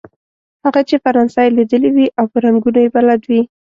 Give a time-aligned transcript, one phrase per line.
[0.65, 3.41] هغه چې فرانسه یې ليدلې وي او په رنګونو يې بلد وي.